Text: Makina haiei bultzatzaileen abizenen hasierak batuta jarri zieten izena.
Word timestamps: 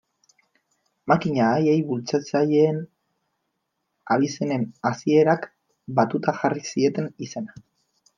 Makina 1.11 1.49
haiei 1.57 1.75
bultzatzaileen 1.89 2.79
abizenen 4.15 4.63
hasierak 4.91 5.45
batuta 6.01 6.35
jarri 6.41 6.65
zieten 6.71 7.11
izena. 7.27 7.63